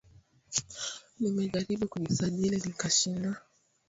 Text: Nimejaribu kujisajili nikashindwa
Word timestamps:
Nimejaribu 1.19 1.87
kujisajili 1.87 2.57
nikashindwa 2.59 3.37